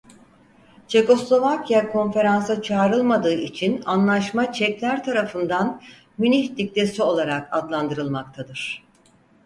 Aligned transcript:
Çekoslovakya 0.87 1.91
konferansa 1.91 2.61
çağrılmadığı 2.61 3.33
için 3.33 3.81
anlaşma 3.85 4.51
Çekler 4.53 5.03
tarafından 5.03 5.81
Münih 6.17 6.55
Diktesi 6.57 7.03
olarak 7.03 7.53
adlandırılmaktadır. 7.53 8.85